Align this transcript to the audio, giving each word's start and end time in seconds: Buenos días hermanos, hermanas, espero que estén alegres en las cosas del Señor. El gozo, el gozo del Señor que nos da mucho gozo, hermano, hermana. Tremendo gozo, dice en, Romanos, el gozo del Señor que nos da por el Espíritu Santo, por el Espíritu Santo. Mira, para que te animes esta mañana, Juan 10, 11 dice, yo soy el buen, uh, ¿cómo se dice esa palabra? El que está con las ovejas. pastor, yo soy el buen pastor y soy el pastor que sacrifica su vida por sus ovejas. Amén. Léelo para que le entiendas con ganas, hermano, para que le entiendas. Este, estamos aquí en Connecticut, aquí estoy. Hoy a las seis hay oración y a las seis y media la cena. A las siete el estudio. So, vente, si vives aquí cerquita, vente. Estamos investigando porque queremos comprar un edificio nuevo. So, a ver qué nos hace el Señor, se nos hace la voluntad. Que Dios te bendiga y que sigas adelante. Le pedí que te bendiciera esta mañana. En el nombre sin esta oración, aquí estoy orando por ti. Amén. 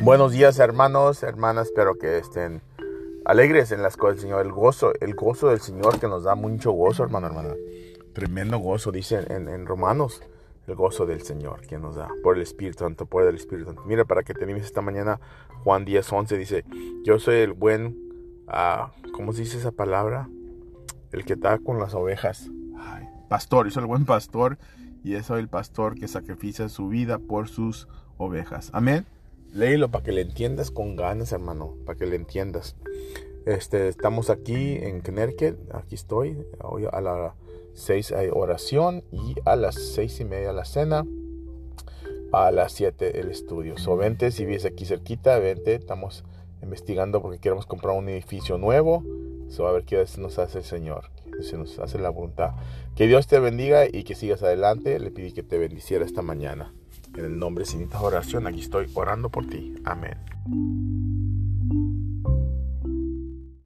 Buenos 0.00 0.32
días 0.32 0.58
hermanos, 0.58 1.22
hermanas, 1.22 1.68
espero 1.68 1.96
que 1.96 2.18
estén 2.18 2.60
alegres 3.24 3.70
en 3.70 3.82
las 3.82 3.96
cosas 3.96 4.16
del 4.16 4.22
Señor. 4.22 4.44
El 4.44 4.52
gozo, 4.52 4.92
el 5.00 5.14
gozo 5.14 5.48
del 5.48 5.60
Señor 5.60 6.00
que 6.00 6.08
nos 6.08 6.24
da 6.24 6.34
mucho 6.34 6.72
gozo, 6.72 7.04
hermano, 7.04 7.28
hermana. 7.28 7.54
Tremendo 8.12 8.58
gozo, 8.58 8.90
dice 8.90 9.24
en, 9.28 9.66
Romanos, 9.66 10.22
el 10.66 10.74
gozo 10.74 11.06
del 11.06 11.22
Señor 11.22 11.60
que 11.66 11.78
nos 11.78 11.96
da 11.96 12.08
por 12.22 12.36
el 12.36 12.42
Espíritu 12.42 12.80
Santo, 12.80 13.06
por 13.06 13.22
el 13.22 13.36
Espíritu 13.36 13.66
Santo. 13.66 13.84
Mira, 13.86 14.04
para 14.04 14.22
que 14.22 14.34
te 14.34 14.42
animes 14.42 14.64
esta 14.64 14.82
mañana, 14.82 15.20
Juan 15.62 15.84
10, 15.84 16.12
11 16.12 16.36
dice, 16.36 16.64
yo 17.04 17.18
soy 17.20 17.36
el 17.36 17.52
buen, 17.52 17.96
uh, 18.48 19.10
¿cómo 19.12 19.32
se 19.32 19.42
dice 19.42 19.58
esa 19.58 19.70
palabra? 19.70 20.28
El 21.12 21.24
que 21.24 21.34
está 21.34 21.58
con 21.58 21.78
las 21.78 21.94
ovejas. 21.94 22.50
pastor, 23.28 23.66
yo 23.66 23.72
soy 23.72 23.82
el 23.82 23.88
buen 23.88 24.04
pastor 24.04 24.58
y 25.04 25.20
soy 25.22 25.40
el 25.40 25.48
pastor 25.48 25.94
que 25.94 26.08
sacrifica 26.08 26.68
su 26.68 26.88
vida 26.88 27.18
por 27.18 27.48
sus 27.48 27.86
ovejas. 28.16 28.70
Amén. 28.72 29.06
Léelo 29.52 29.90
para 29.90 30.02
que 30.02 30.12
le 30.12 30.22
entiendas 30.22 30.70
con 30.70 30.96
ganas, 30.96 31.32
hermano, 31.32 31.76
para 31.84 31.98
que 31.98 32.06
le 32.06 32.16
entiendas. 32.16 32.74
Este, 33.44 33.88
estamos 33.88 34.30
aquí 34.30 34.76
en 34.76 35.02
Connecticut, 35.02 35.58
aquí 35.74 35.94
estoy. 35.94 36.38
Hoy 36.62 36.86
a 36.90 37.02
las 37.02 37.34
seis 37.74 38.12
hay 38.12 38.28
oración 38.32 39.04
y 39.12 39.34
a 39.44 39.56
las 39.56 39.74
seis 39.74 40.20
y 40.20 40.24
media 40.24 40.52
la 40.52 40.64
cena. 40.64 41.04
A 42.32 42.50
las 42.50 42.72
siete 42.72 43.20
el 43.20 43.30
estudio. 43.30 43.76
So, 43.76 43.94
vente, 43.98 44.30
si 44.30 44.46
vives 44.46 44.64
aquí 44.64 44.86
cerquita, 44.86 45.38
vente. 45.38 45.74
Estamos 45.74 46.24
investigando 46.62 47.20
porque 47.20 47.38
queremos 47.38 47.66
comprar 47.66 47.94
un 47.94 48.08
edificio 48.08 48.56
nuevo. 48.56 49.04
So, 49.52 49.66
a 49.66 49.72
ver 49.72 49.84
qué 49.84 50.02
nos 50.16 50.38
hace 50.38 50.58
el 50.58 50.64
Señor, 50.64 51.10
se 51.42 51.58
nos 51.58 51.78
hace 51.78 51.98
la 51.98 52.08
voluntad. 52.08 52.52
Que 52.96 53.06
Dios 53.06 53.26
te 53.26 53.38
bendiga 53.38 53.84
y 53.86 54.02
que 54.02 54.14
sigas 54.14 54.42
adelante. 54.42 54.98
Le 54.98 55.10
pedí 55.10 55.32
que 55.32 55.42
te 55.42 55.58
bendiciera 55.58 56.06
esta 56.06 56.22
mañana. 56.22 56.72
En 57.14 57.26
el 57.26 57.38
nombre 57.38 57.66
sin 57.66 57.82
esta 57.82 58.00
oración, 58.00 58.46
aquí 58.46 58.60
estoy 58.60 58.86
orando 58.94 59.28
por 59.28 59.46
ti. 59.46 59.74
Amén. 59.84 60.16